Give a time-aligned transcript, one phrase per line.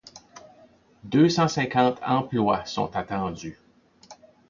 [1.03, 3.59] Deux-cent-cinquante emplois sont attendus.